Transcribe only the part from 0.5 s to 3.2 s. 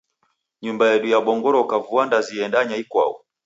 Nyumba yedu yebongoroka vua ndazi yendanya ikwau.